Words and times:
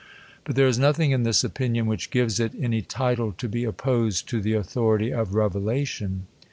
But 0.45 0.55
there 0.55 0.65
is 0.67 0.79
nothing 0.79 1.11
in 1.11 1.21
this 1.21 1.43
opinion 1.43 1.85
which 1.85 2.09
gives 2.09 2.39
it 2.39 2.53
any 2.59 2.81
title 2.81 3.33
to 3.33 3.47
be 3.47 3.65
opposed 3.65 4.27
to 4.29 4.41
the 4.41 4.53
authority 4.53 5.13
of 5.13 5.35
revelation. 5.35 6.25